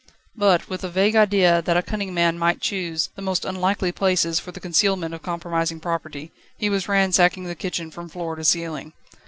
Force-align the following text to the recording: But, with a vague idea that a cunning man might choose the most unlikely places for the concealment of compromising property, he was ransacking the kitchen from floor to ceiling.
But, 0.35 0.67
with 0.67 0.83
a 0.83 0.89
vague 0.89 1.15
idea 1.15 1.61
that 1.61 1.77
a 1.77 1.83
cunning 1.83 2.11
man 2.11 2.35
might 2.35 2.59
choose 2.59 3.09
the 3.13 3.21
most 3.21 3.45
unlikely 3.45 3.91
places 3.91 4.39
for 4.39 4.51
the 4.51 4.59
concealment 4.59 5.13
of 5.13 5.21
compromising 5.21 5.79
property, 5.79 6.31
he 6.57 6.71
was 6.71 6.87
ransacking 6.89 7.43
the 7.43 7.53
kitchen 7.53 7.91
from 7.91 8.09
floor 8.09 8.35
to 8.35 8.43
ceiling. 8.43 8.93